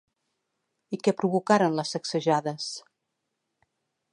I 0.95 0.99
què 1.07 1.13
provocaren 1.19 1.77
les 1.81 1.93
sacsejades? 1.97 2.71